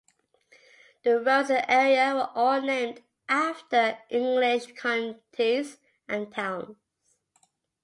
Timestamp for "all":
2.33-2.59